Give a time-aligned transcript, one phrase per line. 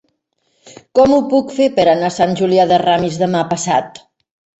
[0.99, 4.01] Com ho puc fer per anar a Sant Julià de Ramis demà passat?